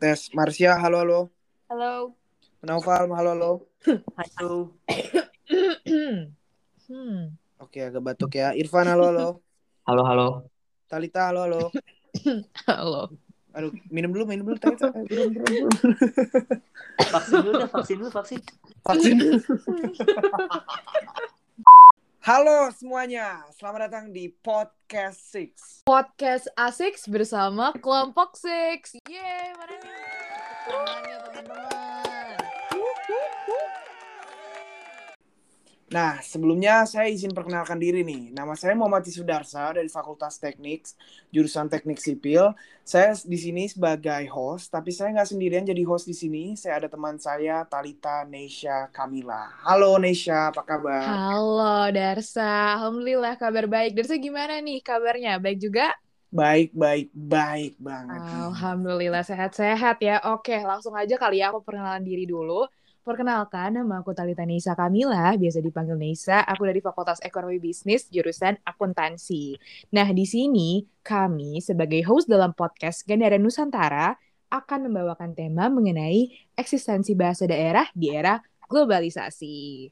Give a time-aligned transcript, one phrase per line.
[0.00, 0.32] tes.
[0.32, 1.20] Marsha, halo halo.
[1.68, 2.16] Halo.
[2.64, 3.52] Naufal, halo halo.
[4.16, 4.72] Halo.
[6.88, 7.36] hmm.
[7.64, 8.56] Oke, agak batuk ya.
[8.56, 9.28] Irfan, halo halo.
[9.84, 10.28] Halo, halo.
[10.88, 11.62] Talita, halo halo.
[12.64, 13.12] Halo.
[13.52, 14.56] Aduh, minum dulu, minum dulu.
[14.56, 14.88] Talita.
[14.94, 15.72] Eh, Minum, minum, minum.
[17.12, 18.40] Vaksin dulu vaksin dulu, vaksin.
[18.86, 19.16] Vaksin.
[22.20, 25.80] Halo semuanya, selamat datang di Podcast Six.
[25.88, 29.00] Podcast Asik bersama kelompok Six.
[29.08, 30.04] Yeay, mana nih?
[30.68, 32.36] Tangannya teman-teman.
[35.90, 38.30] Nah, sebelumnya saya izin perkenalkan diri nih.
[38.30, 40.86] Nama saya Muhammad Sudarsa dari Fakultas Teknik,
[41.34, 42.54] jurusan Teknik Sipil.
[42.86, 46.54] Saya di sini sebagai host, tapi saya nggak sendirian jadi host di sini.
[46.54, 49.50] Saya ada teman saya, Talita Neisha Kamila.
[49.66, 51.26] Halo Neisha, apa kabar?
[51.26, 52.42] Halo Darsa,
[52.78, 53.90] Alhamdulillah kabar baik.
[53.96, 55.30] Darsa gimana nih kabarnya?
[55.42, 55.90] Baik juga?
[56.30, 58.22] Baik, baik, baik banget.
[58.46, 60.14] Alhamdulillah sehat-sehat ya.
[60.34, 62.66] Oke, langsung aja kali ya aku perkenalan diri dulu.
[63.00, 66.44] Perkenalkan, nama aku Talita Nisa Kamila, biasa dipanggil Nisa.
[66.44, 69.56] Aku dari Fakultas Ekonomi Bisnis, jurusan akuntansi.
[69.96, 74.20] Nah, di sini kami sebagai host dalam podcast Gandaran Nusantara
[74.52, 78.36] akan membawakan tema mengenai eksistensi bahasa daerah di era
[78.68, 79.88] globalisasi.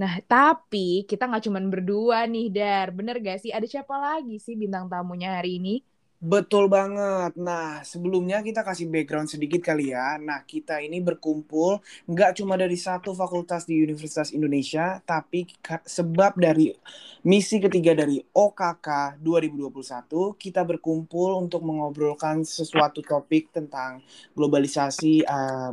[0.00, 2.88] Nah, tapi kita nggak cuma berdua nih, Dar.
[2.88, 3.52] Bener gak sih?
[3.52, 5.84] Ada siapa lagi sih bintang tamunya hari ini?
[6.26, 7.38] Betul banget.
[7.38, 10.18] Nah, sebelumnya kita kasih background sedikit kali ya.
[10.18, 11.78] Nah, kita ini berkumpul
[12.10, 15.46] nggak cuma dari satu fakultas di Universitas Indonesia, tapi
[15.86, 16.74] sebab dari
[17.22, 24.02] misi ketiga dari OKK 2021, kita berkumpul untuk mengobrolkan sesuatu topik tentang
[24.34, 25.22] globalisasi,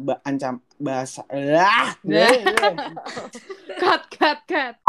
[0.06, 1.26] ba- ancam bahasa.
[1.34, 1.98] Ah,
[3.82, 4.83] Cut, cut, cut.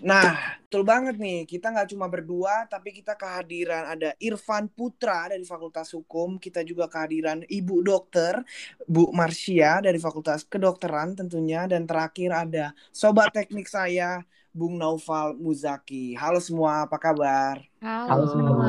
[0.00, 1.44] Nah, betul banget nih.
[1.44, 6.40] Kita nggak cuma berdua, tapi kita kehadiran ada Irfan Putra dari Fakultas Hukum.
[6.40, 8.40] Kita juga kehadiran Ibu Dokter,
[8.88, 11.68] Bu Marsia dari Fakultas Kedokteran tentunya.
[11.68, 16.16] Dan terakhir ada Sobat Teknik saya, Bung Naufal Muzaki.
[16.16, 17.60] Halo semua, apa kabar?
[17.84, 18.66] Halo, Halo semua.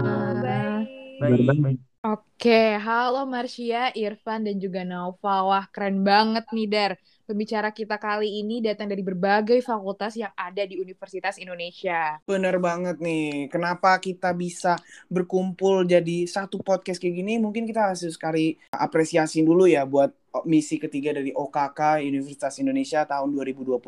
[1.21, 1.47] Baik.
[1.47, 1.79] Baik, baik.
[2.01, 5.45] Oke, halo Marsia, Irfan, dan juga Naufal.
[5.45, 6.91] Wah, keren banget nih, Dar.
[7.31, 12.19] Pembicara kita kali ini datang dari berbagai fakultas yang ada di Universitas Indonesia.
[12.27, 13.47] Bener banget nih.
[13.47, 14.75] Kenapa kita bisa
[15.07, 17.39] berkumpul jadi satu podcast kayak gini?
[17.39, 20.11] Mungkin kita harus sekali apresiasi dulu ya buat
[20.43, 23.81] misi ketiga dari OKK Universitas Indonesia tahun 2021.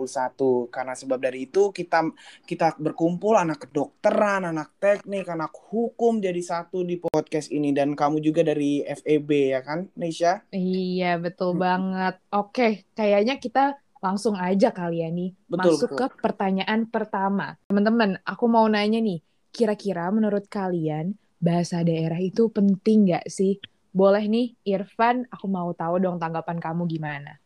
[0.68, 2.04] Karena sebab dari itu kita
[2.44, 8.20] kita berkumpul anak kedokteran, anak teknik, anak hukum jadi satu di podcast ini dan kamu
[8.20, 10.44] juga dari FEB ya kan, Nesha?
[10.50, 11.64] Iya, betul Hmm.
[11.64, 12.16] banget.
[12.30, 16.12] Oke, kayaknya kita langsung aja kali ya nih Betul, masuk betul.
[16.12, 17.56] ke pertanyaan pertama.
[17.72, 23.60] Teman-teman, aku mau nanya nih, kira-kira menurut kalian bahasa daerah itu penting nggak sih?
[23.94, 27.38] Boleh nih, Irfan, aku mau tahu dong tanggapan kamu gimana.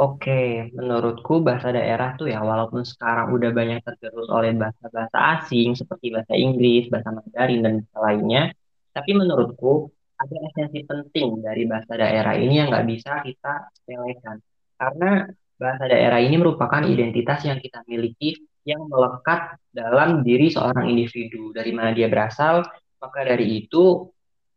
[0.00, 6.10] Oke, menurutku bahasa daerah tuh ya, walaupun sekarang udah banyak tergerus oleh bahasa-bahasa asing seperti
[6.10, 8.42] bahasa Inggris, bahasa Mandarin, dan bahasa lainnya,
[8.90, 14.36] tapi menurutku ada esensi penting dari bahasa daerah ini yang nggak bisa kita sepelekan.
[14.74, 21.52] Karena bahasa daerah ini merupakan identitas yang kita miliki yang melekat dalam diri seorang individu.
[21.52, 22.64] Dari mana dia berasal,
[23.00, 24.08] maka dari itu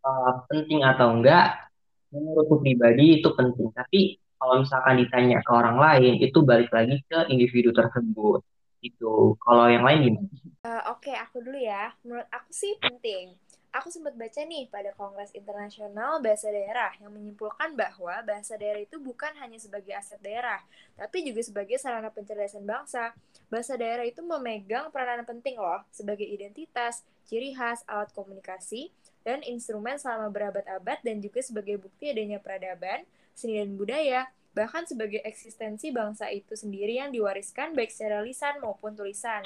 [0.03, 1.71] eh, penting atau enggak,
[2.13, 3.73] menurutku pribadi itu penting.
[3.73, 8.43] Tapi kalau misalkan ditanya ke orang lain, itu balik lagi ke individu tersebut.
[8.83, 9.39] Itu.
[9.39, 10.27] Kalau yang lain gimana?
[10.67, 11.95] Eh, Oke, aku dulu ya.
[12.03, 13.31] Menurut aku sih penting.
[13.73, 19.01] Aku sempat baca nih pada Kongres Internasional Bahasa Daerah yang menyimpulkan bahwa bahasa daerah itu
[19.01, 20.61] bukan hanya sebagai aset daerah,
[20.93, 23.17] tapi juga sebagai sarana pencerdasan bangsa.
[23.49, 28.93] Bahasa daerah itu memegang peranan penting loh sebagai identitas, ciri khas, alat komunikasi,
[29.23, 34.21] dan instrumen selama berabad-abad dan juga sebagai bukti adanya peradaban, seni dan budaya,
[34.53, 39.41] bahkan sebagai eksistensi bangsa itu sendiri yang diwariskan baik secara lisan maupun tulisan.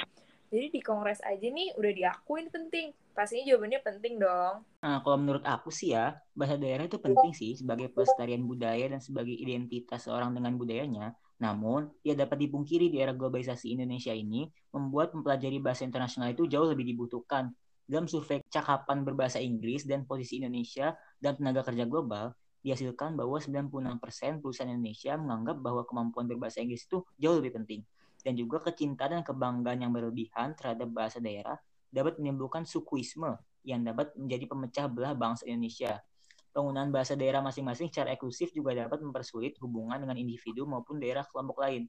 [0.47, 2.95] Jadi di kongres aja nih udah diakuin penting.
[3.11, 4.63] Pastinya jawabannya penting dong.
[4.79, 9.01] Nah, kalau menurut aku sih ya, bahasa daerah itu penting sih sebagai pelestarian budaya dan
[9.03, 11.17] sebagai identitas seorang dengan budayanya.
[11.43, 16.69] Namun, ia dapat dipungkiri di era globalisasi Indonesia ini, membuat mempelajari bahasa internasional itu jauh
[16.69, 17.51] lebih dibutuhkan.
[17.87, 20.91] Dalam survei cakapan berbahasa Inggris dan posisi Indonesia
[21.23, 26.99] dan tenaga kerja global, dihasilkan bahwa 96% perusahaan Indonesia menganggap bahwa kemampuan berbahasa Inggris itu
[27.15, 27.87] jauh lebih penting.
[28.19, 31.55] Dan juga kecintaan dan kebanggaan yang berlebihan terhadap bahasa daerah
[31.87, 36.03] dapat menimbulkan sukuisme yang dapat menjadi pemecah belah bangsa Indonesia.
[36.51, 41.63] Penggunaan bahasa daerah masing-masing secara eksklusif juga dapat mempersulit hubungan dengan individu maupun daerah kelompok
[41.63, 41.87] lain.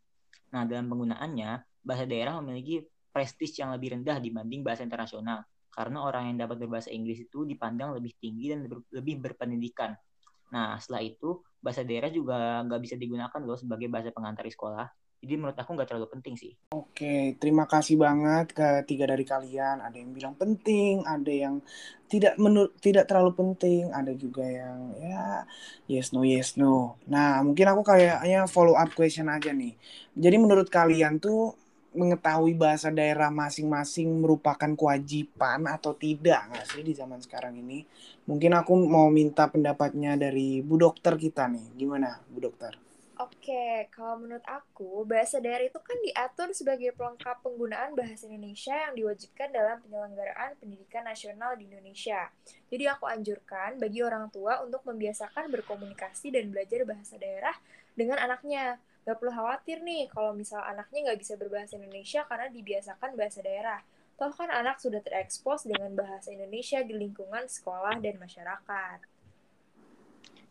[0.54, 5.42] Nah, dalam penggunaannya, bahasa daerah memiliki prestis yang lebih rendah dibanding bahasa internasional,
[5.72, 9.94] karena orang yang dapat berbahasa Inggris itu dipandang lebih tinggi dan lebih berpendidikan.
[10.48, 14.86] Nah, setelah itu, bahasa daerah juga nggak bisa digunakan loh sebagai bahasa pengantar di sekolah.
[15.18, 16.54] Jadi menurut aku nggak terlalu penting sih.
[16.70, 19.82] Oke, terima kasih banget ke tiga dari kalian.
[19.82, 21.58] Ada yang bilang penting, ada yang
[22.06, 25.42] tidak menurut tidak terlalu penting, ada juga yang ya
[25.90, 27.02] yes no yes no.
[27.10, 29.74] Nah, mungkin aku kayaknya follow up question aja nih.
[30.14, 31.58] Jadi menurut kalian tuh
[31.96, 37.84] mengetahui bahasa daerah masing-masing merupakan kewajiban atau tidak nggak sih di zaman sekarang ini?
[38.28, 41.76] Mungkin aku mau minta pendapatnya dari Bu Dokter kita nih.
[41.78, 42.88] Gimana, Bu Dokter?
[43.18, 48.94] Oke, kalau menurut aku, bahasa daerah itu kan diatur sebagai pelengkap penggunaan bahasa Indonesia yang
[48.94, 52.30] diwajibkan dalam penyelenggaraan pendidikan nasional di Indonesia.
[52.70, 57.58] Jadi aku anjurkan bagi orang tua untuk membiasakan berkomunikasi dan belajar bahasa daerah
[57.98, 58.78] dengan anaknya.
[59.08, 63.80] Gak perlu khawatir nih kalau misal anaknya nggak bisa berbahasa Indonesia karena dibiasakan bahasa daerah.
[64.20, 68.98] Toh kan anak sudah terekspos dengan bahasa Indonesia di lingkungan sekolah dan masyarakat.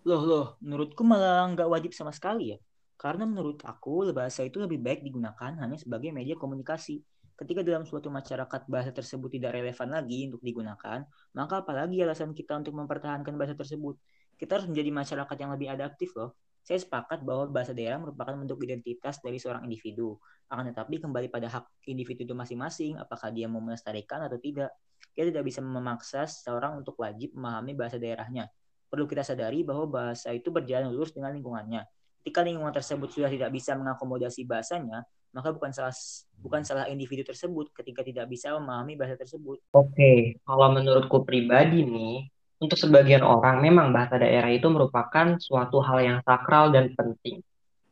[0.09, 2.57] Loh, loh, menurutku malah nggak wajib sama sekali ya.
[2.97, 7.05] Karena menurut aku, bahasa itu lebih baik digunakan hanya sebagai media komunikasi.
[7.37, 11.05] Ketika dalam suatu masyarakat bahasa tersebut tidak relevan lagi untuk digunakan,
[11.37, 14.01] maka apalagi alasan kita untuk mempertahankan bahasa tersebut?
[14.33, 16.33] Kita harus menjadi masyarakat yang lebih adaptif loh.
[16.67, 20.19] Saya sepakat bahwa bahasa daerah merupakan bentuk identitas dari seorang individu.
[20.51, 24.75] Akan tetapi kembali pada hak individu itu masing-masing, apakah dia mau melestarikan atau tidak.
[25.15, 28.51] Kita tidak bisa memaksa seseorang untuk wajib memahami bahasa daerahnya
[28.87, 31.83] perlu kita sadari bahwa bahasa itu berjalan lurus dengan lingkungannya.
[32.23, 35.95] Ketika lingkungan tersebut sudah tidak bisa mengakomodasi bahasanya, maka bukan salah
[36.39, 39.63] bukan salah individu tersebut ketika tidak bisa memahami bahasa tersebut.
[39.75, 42.27] Oke, kalau menurutku pribadi nih,
[42.57, 47.41] untuk sebagian orang memang bahasa daerah itu merupakan suatu hal yang sakral dan penting.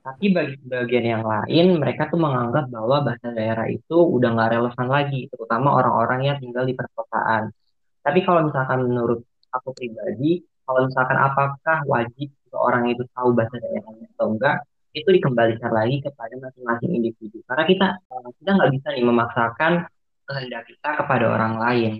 [0.06, 4.88] Tapi bagi sebagian yang lain, mereka tuh menganggap bahwa bahasa daerah itu udah nggak relevan
[4.90, 7.50] lagi, terutama orang-orang yang tinggal di perkotaan.
[8.06, 14.08] Tapi kalau misalkan menurut aku pribadi, kalau misalkan apakah wajib orang itu tahu bahasa daerahnya
[14.16, 14.64] atau enggak
[14.96, 19.74] itu dikembalikan lagi kepada masing-masing individu karena kita eh, kita nggak bisa nih memaksakan
[20.26, 21.92] kehendak kita kepada orang lain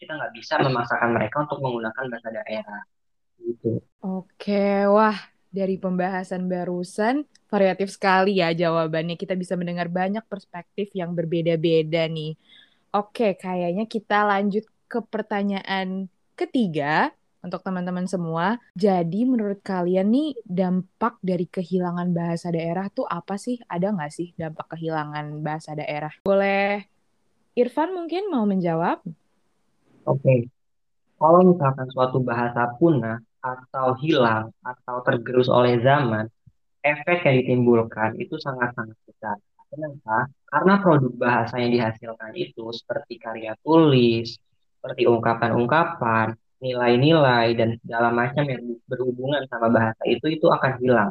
[0.00, 2.82] kita nggak bisa memaksakan mereka untuk menggunakan bahasa daerah
[3.38, 5.18] gitu oke wah
[5.52, 12.34] dari pembahasan barusan variatif sekali ya jawabannya kita bisa mendengar banyak perspektif yang berbeda-beda nih
[12.96, 18.60] oke kayaknya kita lanjut ke pertanyaan ketiga untuk teman-teman semua.
[18.76, 23.56] Jadi menurut kalian nih dampak dari kehilangan bahasa daerah tuh apa sih?
[23.64, 26.12] Ada nggak sih dampak kehilangan bahasa daerah?
[26.24, 26.84] Boleh
[27.56, 29.02] Irfan mungkin mau menjawab?
[30.10, 30.50] Oke,
[31.22, 36.26] kalau misalkan suatu bahasa punah atau hilang atau tergerus oleh zaman,
[36.82, 39.36] efek yang ditimbulkan itu sangat-sangat besar.
[39.70, 40.26] Kenapa?
[40.50, 44.34] Karena produk bahasa yang dihasilkan itu seperti karya tulis,
[44.82, 51.10] seperti ungkapan-ungkapan, nilai-nilai dan segala macam yang berhubungan sama bahasa itu itu akan hilang.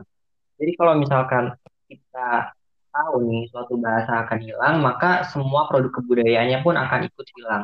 [0.60, 1.56] Jadi kalau misalkan
[1.88, 2.52] kita
[2.92, 7.64] tahu nih suatu bahasa akan hilang, maka semua produk kebudayaannya pun akan ikut hilang.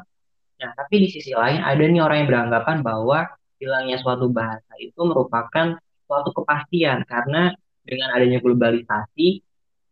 [0.56, 3.28] Nah, tapi di sisi lain ada nih orang yang beranggapan bahwa
[3.60, 5.76] hilangnya suatu bahasa itu merupakan
[6.06, 7.52] suatu kepastian karena
[7.86, 9.42] dengan adanya globalisasi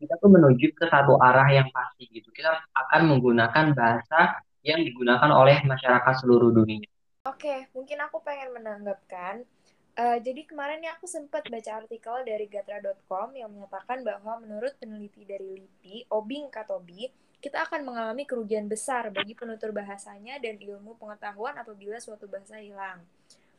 [0.03, 2.27] kita tuh menuju ke satu arah yang pasti gitu.
[2.35, 6.83] Kita akan menggunakan bahasa yang digunakan oleh masyarakat seluruh dunia.
[7.23, 9.47] Oke, mungkin aku pengen menanggapkan.
[9.93, 15.23] Uh, jadi kemarin nih aku sempat baca artikel dari gatra.com yang menyatakan bahwa menurut peneliti
[15.23, 17.07] dari LIPI, Obing Katobi,
[17.43, 23.03] kita akan mengalami kerugian besar bagi penutur bahasanya dan ilmu pengetahuan apabila suatu bahasa hilang.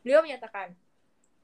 [0.01, 0.73] Beliau menyatakan,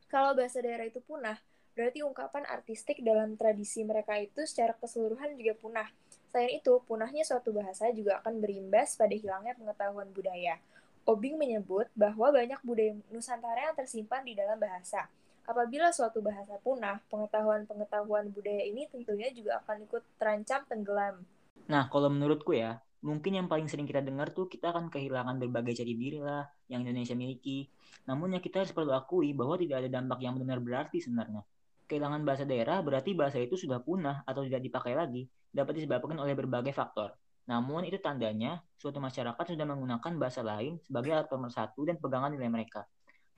[0.08, 1.36] kalau bahasa daerah itu punah,
[1.76, 5.88] berarti ungkapan artistik dalam tradisi mereka itu secara keseluruhan juga punah.
[6.32, 10.56] Selain itu, punahnya suatu bahasa juga akan berimbas pada hilangnya pengetahuan budaya.
[11.04, 15.12] Obing menyebut bahwa banyak budaya Nusantara yang tersimpan di dalam bahasa.
[15.44, 21.20] Apabila suatu bahasa punah, pengetahuan-pengetahuan budaya ini tentunya juga akan ikut terancam tenggelam.
[21.70, 25.78] Nah, kalau menurutku ya, mungkin yang paling sering kita dengar tuh kita akan kehilangan berbagai
[25.78, 27.70] jati diri lah yang Indonesia miliki.
[28.10, 31.46] Namun ya kita harus perlu akui bahwa tidak ada dampak yang benar berarti sebenarnya.
[31.86, 36.34] Kehilangan bahasa daerah berarti bahasa itu sudah punah atau tidak dipakai lagi, dapat disebabkan oleh
[36.34, 37.14] berbagai faktor.
[37.46, 42.50] Namun itu tandanya suatu masyarakat sudah menggunakan bahasa lain sebagai alat pemersatu dan pegangan nilai
[42.50, 42.86] mereka.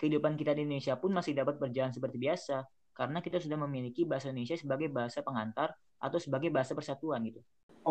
[0.01, 4.29] Kehidupan kita di Indonesia pun masih dapat berjalan seperti biasa karena kita sudah memiliki bahasa
[4.33, 7.41] Indonesia sebagai bahasa pengantar atau sebagai bahasa persatuan gitu.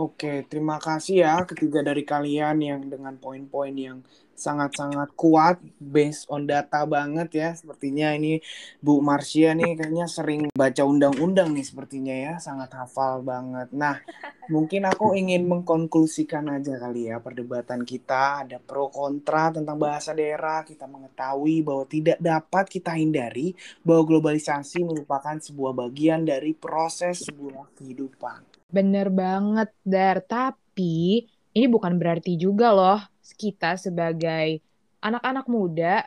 [0.01, 3.97] Oke, terima kasih ya ketiga dari kalian yang dengan poin-poin yang
[4.41, 7.49] sangat-sangat kuat based on data banget ya.
[7.53, 8.41] Sepertinya ini
[8.81, 13.69] Bu Marsia nih kayaknya sering baca undang-undang nih sepertinya ya, sangat hafal banget.
[13.69, 14.01] Nah,
[14.49, 20.65] mungkin aku ingin mengkonklusikan aja kali ya perdebatan kita ada pro kontra tentang bahasa daerah.
[20.65, 23.53] Kita mengetahui bahwa tidak dapat kita hindari
[23.85, 28.71] bahwa globalisasi merupakan sebuah bagian dari proses sebuah kehidupan.
[28.71, 30.23] Bener banget, Dar.
[30.23, 34.61] Tapi ini bukan berarti juga loh kita sebagai
[35.01, 36.05] anak-anak muda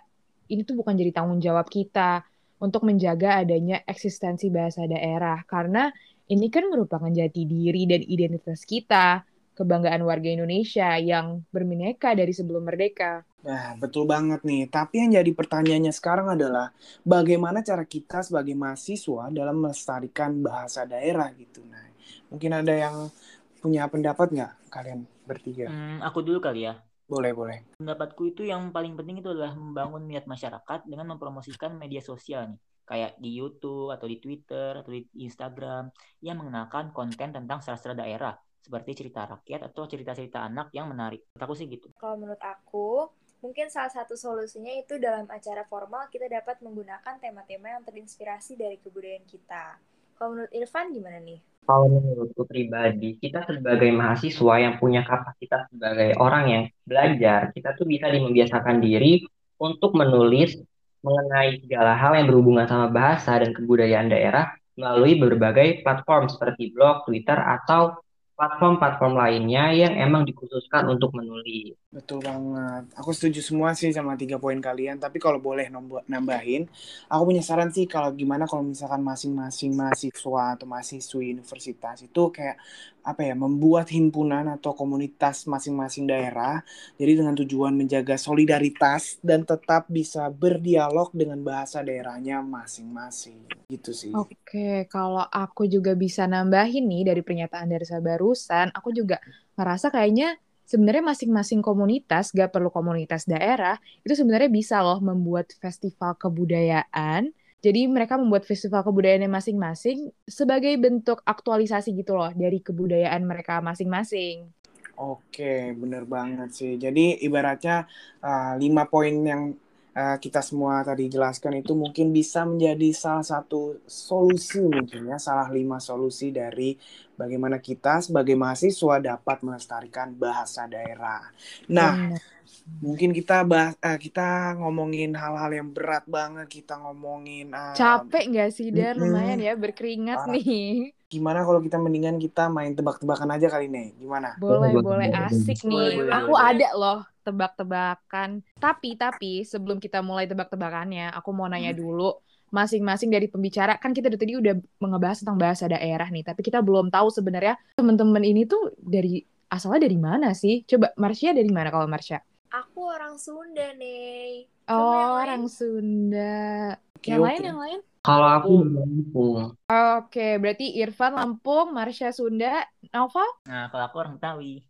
[0.50, 2.22] ini tuh bukan jadi tanggung jawab kita
[2.60, 5.90] untuk menjaga adanya eksistensi bahasa daerah karena
[6.24, 12.64] ini kan merupakan jati diri dan identitas kita, kebanggaan warga Indonesia yang bermineka dari sebelum
[12.64, 13.20] merdeka.
[13.44, 14.64] Nah, betul banget nih.
[14.72, 16.72] Tapi yang jadi pertanyaannya sekarang adalah
[17.04, 21.60] bagaimana cara kita sebagai mahasiswa dalam melestarikan bahasa daerah gitu.
[21.68, 21.92] Nah,
[22.32, 23.12] mungkin ada yang
[23.60, 25.68] punya pendapat nggak kalian bertiga?
[25.68, 26.80] Hmm, aku dulu kali ya.
[27.04, 27.58] Boleh, boleh.
[27.76, 32.60] Pendapatku itu yang paling penting itu adalah membangun minat masyarakat dengan mempromosikan media sosial nih.
[32.84, 35.88] Kayak di YouTube atau di Twitter atau di Instagram
[36.20, 41.28] yang mengenalkan konten tentang sastra daerah seperti cerita rakyat atau cerita-cerita anak yang menarik.
[41.32, 41.92] Menurut aku sih gitu.
[42.00, 43.12] Kalau menurut aku,
[43.44, 48.80] mungkin salah satu solusinya itu dalam acara formal kita dapat menggunakan tema-tema yang terinspirasi dari
[48.80, 49.76] kebudayaan kita.
[50.16, 51.40] Kalau menurut Irfan gimana nih?
[51.64, 57.88] Kalau menurutku pribadi, kita sebagai mahasiswa yang punya kapasitas sebagai orang yang belajar, kita tuh
[57.88, 59.24] bisa membiasakan diri
[59.56, 60.60] untuk menulis
[61.00, 67.08] mengenai segala hal yang berhubungan sama bahasa dan kebudayaan daerah melalui berbagai platform seperti blog,
[67.08, 67.96] Twitter, atau
[68.34, 71.78] platform-platform lainnya yang emang dikhususkan untuk menulis.
[71.94, 72.90] Betul banget.
[72.98, 74.98] Aku setuju semua sih sama tiga poin kalian.
[74.98, 75.70] Tapi kalau boleh
[76.10, 76.66] nambahin,
[77.06, 82.58] aku punya saran sih kalau gimana kalau misalkan masing-masing mahasiswa atau mahasiswi universitas itu kayak
[83.04, 86.64] apa ya membuat himpunan atau komunitas masing-masing daerah
[86.96, 94.12] jadi dengan tujuan menjaga solidaritas dan tetap bisa berdialog dengan bahasa daerahnya masing-masing gitu sih.
[94.16, 99.18] Oke, kalau aku juga bisa nambahin nih dari pernyataan dari saya barusan, aku juga
[99.58, 106.16] ngerasa kayaknya sebenarnya masing-masing komunitas, gak perlu komunitas daerah, itu sebenarnya bisa loh membuat festival
[106.16, 107.34] kebudayaan
[107.64, 114.52] jadi mereka membuat festival kebudayaannya masing-masing sebagai bentuk aktualisasi gitu loh dari kebudayaan mereka masing-masing.
[115.00, 116.72] Oke, bener banget sih.
[116.76, 117.88] Jadi ibaratnya
[118.20, 119.56] uh, lima poin yang
[119.94, 125.48] uh, kita semua tadi jelaskan itu mungkin bisa menjadi salah satu solusi mungkin ya, salah
[125.48, 126.76] lima solusi dari
[127.14, 131.22] bagaimana kita sebagai mahasiswa dapat melestarikan bahasa daerah.
[131.70, 132.34] Nah, Bener
[132.80, 138.50] mungkin kita bahas uh, kita ngomongin hal-hal yang berat banget kita ngomongin uh, capek nggak
[138.52, 143.46] sih Dar lumayan ya berkeringat uh, nih gimana kalau kita mendingan kita main tebak-tebakan aja
[143.46, 146.48] kali nih gimana boleh boleh asik nih boleh, aku boleh.
[146.50, 151.80] ada loh tebak-tebakan tapi tapi sebelum kita mulai tebak-tebakannya aku mau nanya hmm.
[151.80, 152.10] dulu
[152.50, 156.90] masing-masing dari pembicara kan kita tadi udah ngebahas tentang bahasa daerah nih tapi kita belum
[156.90, 161.86] tahu sebenarnya teman-teman ini tuh dari asalnya dari mana sih coba Marsha dari mana kalau
[161.86, 162.22] Marsha
[162.54, 164.46] Aku orang Sunda nih.
[164.70, 165.50] oh, orang lain?
[165.50, 166.78] Sunda.
[167.02, 167.26] Yang okay.
[167.26, 167.80] lain, yang lain?
[168.04, 169.56] Kalau aku dari Lampung.
[169.64, 173.24] Oke, berarti Irfan Lampung, Marsha Sunda, Nova?
[173.48, 174.60] Nah, kalau aku orang Betawi.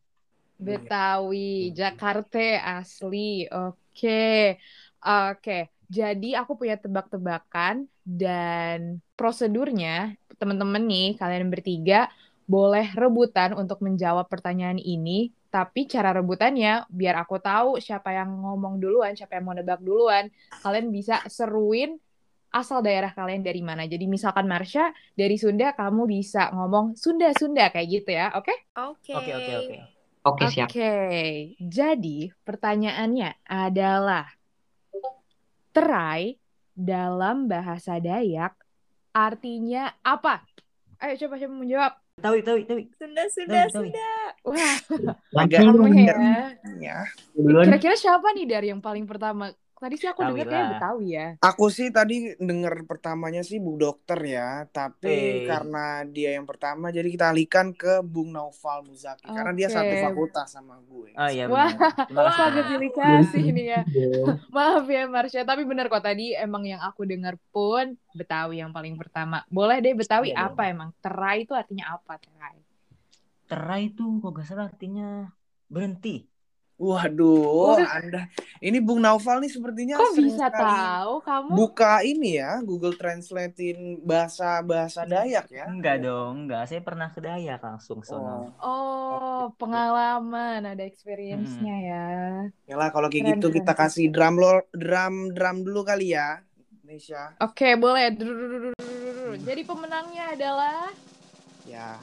[0.55, 3.51] Betawi, Jakarta asli.
[3.51, 4.55] Oke.
[5.03, 5.75] Oke.
[5.91, 12.11] Jadi aku punya tebak-tebakan dan prosedurnya teman-teman nih kalian bertiga
[12.47, 18.83] boleh rebutan untuk menjawab pertanyaan ini tapi cara rebutannya, biar aku tahu siapa yang ngomong
[18.83, 20.27] duluan, siapa yang mau nebak duluan,
[20.67, 21.95] kalian bisa seruin
[22.55, 23.83] asal daerah kalian dari mana.
[23.91, 28.55] Jadi misalkan Marsha dari Sunda, kamu bisa ngomong Sunda Sunda kayak gitu ya, oke?
[28.79, 29.13] Oke.
[29.19, 29.77] Oke oke oke.
[30.25, 30.73] Oke siap.
[30.73, 30.95] Oke,
[31.61, 34.25] jadi pertanyaannya adalah
[35.75, 36.41] terai
[36.73, 38.57] dalam bahasa Dayak
[39.13, 40.41] artinya apa?
[41.03, 41.93] Ayo coba coba menjawab.
[42.15, 42.81] Tahu, tahu, tahu.
[42.95, 44.11] Sunda, Sunda, Sunda.
[44.47, 44.77] Wah,
[45.35, 45.61] agak
[45.93, 46.17] ya.
[46.79, 46.99] ya.
[47.35, 51.29] Kira-kira siapa nih dari yang paling pertama Tadi sih aku dengar kayak Betawi ya.
[51.43, 55.51] Aku sih tadi dengar pertamanya sih Bu Dokter ya, tapi hey.
[55.51, 59.35] karena dia yang pertama jadi kita alihkan ke Bung Naufal Muzaki okay.
[59.35, 61.11] karena dia satu fakultas sama gue.
[61.13, 61.69] Oh iya Wah,
[62.15, 63.83] Wah, agak pilih kasih ini ya.
[64.55, 68.95] Maaf ya Marsha, tapi benar kok tadi emang yang aku dengar pun Betawi yang paling
[68.95, 69.43] pertama.
[69.51, 70.95] Boleh deh Betawi iya, apa emang?
[71.03, 72.57] Terai itu artinya apa terai?
[73.51, 75.29] Terai itu kok gak salah artinya
[75.69, 76.34] berhenti.
[76.85, 78.29] Waduh, Anda
[78.61, 81.51] ini Bung Naufal nih sepertinya Kok bisa tahu kamu?
[81.57, 85.65] Buka ini ya, Google Translatein bahasa-bahasa Dayak ya.
[85.65, 86.69] Enggak dong, enggak.
[86.69, 88.53] Saya pernah ke Dayak langsung sono.
[88.61, 88.77] Oh,
[89.17, 91.89] oh pengalaman, ada experience-nya hmm.
[91.89, 92.07] ya.
[92.69, 96.45] Yalah kalau kayak gitu kita kasih drum lor, drum drum dulu kali ya.
[96.85, 97.33] Indonesia.
[97.41, 98.13] Oke, okay, boleh.
[99.41, 100.93] Jadi pemenangnya adalah
[101.65, 101.97] ya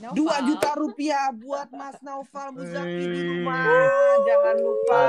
[0.00, 3.68] Dua juta rupiah buat Mas Naufal Muzaki di rumah.
[4.24, 5.00] Jangan lupa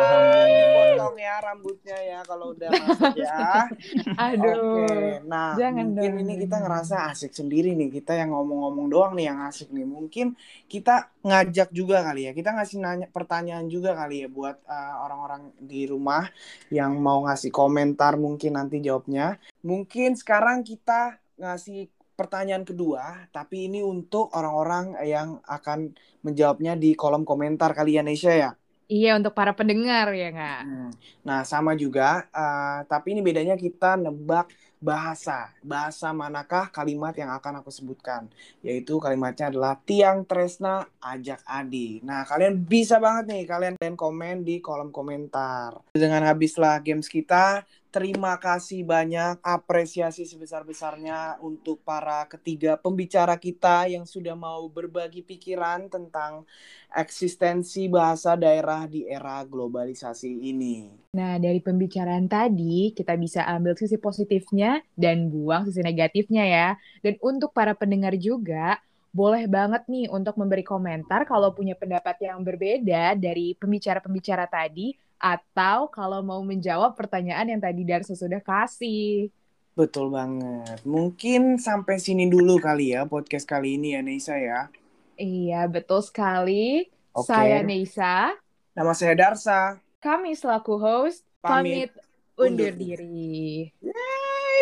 [0.75, 3.71] potong ya rambutnya ya kalau udah masuk ya.
[4.27, 4.83] Aduh.
[4.83, 5.23] Okay.
[5.23, 6.21] Nah, Jangan mungkin dong.
[6.27, 7.87] ini kita ngerasa asik sendiri nih.
[7.87, 9.87] Kita yang ngomong-ngomong doang nih yang asik nih.
[9.87, 10.35] Mungkin
[10.67, 12.31] kita ngajak juga kali ya.
[12.35, 16.27] Kita ngasih nanya pertanyaan juga kali ya buat uh, orang-orang di rumah
[16.67, 19.39] yang mau ngasih komentar mungkin nanti jawabnya.
[19.63, 21.87] Mungkin sekarang kita ngasih
[22.21, 25.89] pertanyaan kedua, tapi ini untuk orang-orang yang akan
[26.21, 28.51] menjawabnya di kolom komentar kali ya Nesha ya.
[28.91, 30.61] Iya untuk para pendengar ya nggak?
[30.67, 30.91] Hmm.
[31.23, 34.51] Nah, sama juga, eh, tapi ini bedanya kita nebak
[34.83, 35.55] bahasa.
[35.63, 38.27] Bahasa manakah kalimat yang akan aku sebutkan?
[38.59, 42.03] Yaitu kalimatnya adalah Tiang Tresna Ajak Adi.
[42.03, 45.79] Nah, kalian bisa banget nih, kalian kalian komen di kolom komentar.
[45.95, 54.07] Dengan habislah games kita, terima kasih banyak, apresiasi sebesar-besarnya untuk para ketiga pembicara kita yang
[54.07, 56.47] sudah mau berbagi pikiran tentang
[56.87, 60.87] eksistensi bahasa daerah di era globalisasi ini.
[61.11, 66.67] Nah, dari pembicaraan tadi, kita bisa ambil sisi positifnya dan buang sisi negatifnya ya.
[67.03, 68.79] Dan untuk para pendengar juga,
[69.11, 75.85] boleh banget nih untuk memberi komentar kalau punya pendapat yang berbeda dari pembicara-pembicara tadi, atau
[75.87, 79.29] kalau mau menjawab pertanyaan yang tadi Darso sudah kasih.
[79.71, 80.81] Betul banget.
[80.83, 84.67] Mungkin sampai sini dulu kali ya podcast kali ini ya Neisa ya.
[85.15, 86.89] Iya, betul sekali.
[87.13, 87.29] Oke.
[87.29, 88.33] Saya Neisa,
[88.73, 89.77] Nama saya Darsa.
[90.01, 91.91] kami selaku host, Pamit pamit
[92.35, 93.69] undur undur diri.
[93.77, 94.59] Yeay.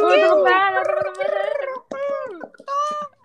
[0.00, 1.09] Untuk tangan teman-teman.